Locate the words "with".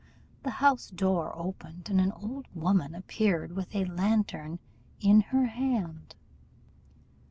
3.51-3.75